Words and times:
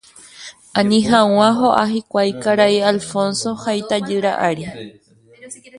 Ani 0.81 0.99
hag̃ua 1.09 1.49
ho'a 1.59 1.83
hikuái 1.93 2.33
karai 2.43 2.75
Alfonso 2.93 3.49
ha 3.61 3.79
itajýra 3.83 4.31
ári 4.49 4.65